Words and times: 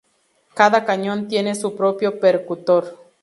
Cada 0.55 0.83
cañón 0.83 1.27
tiene 1.27 1.53
su 1.53 1.75
propio 1.75 2.19
percutor. 2.19 2.97